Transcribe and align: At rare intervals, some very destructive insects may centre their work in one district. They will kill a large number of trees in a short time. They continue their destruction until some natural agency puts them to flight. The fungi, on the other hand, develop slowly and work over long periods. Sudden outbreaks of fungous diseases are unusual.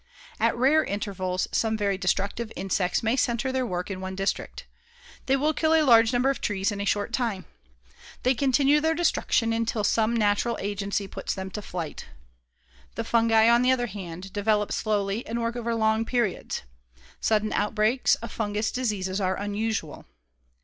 At 0.39 0.57
rare 0.57 0.83
intervals, 0.83 1.47
some 1.51 1.77
very 1.77 1.95
destructive 1.95 2.51
insects 2.55 3.03
may 3.03 3.15
centre 3.15 3.51
their 3.51 3.67
work 3.67 3.91
in 3.91 4.01
one 4.01 4.15
district. 4.15 4.65
They 5.27 5.35
will 5.35 5.53
kill 5.53 5.75
a 5.75 5.83
large 5.83 6.11
number 6.11 6.31
of 6.31 6.41
trees 6.41 6.71
in 6.71 6.81
a 6.81 6.85
short 6.85 7.13
time. 7.13 7.45
They 8.23 8.33
continue 8.33 8.79
their 8.81 8.95
destruction 8.95 9.53
until 9.53 9.83
some 9.83 10.15
natural 10.15 10.57
agency 10.59 11.07
puts 11.07 11.35
them 11.35 11.51
to 11.51 11.61
flight. 11.61 12.07
The 12.95 13.03
fungi, 13.03 13.47
on 13.47 13.61
the 13.61 13.71
other 13.71 13.85
hand, 13.85 14.33
develop 14.33 14.71
slowly 14.71 15.23
and 15.27 15.39
work 15.39 15.55
over 15.55 15.75
long 15.75 16.03
periods. 16.03 16.63
Sudden 17.19 17.53
outbreaks 17.53 18.15
of 18.15 18.31
fungous 18.35 18.71
diseases 18.71 19.21
are 19.21 19.35
unusual. 19.37 20.07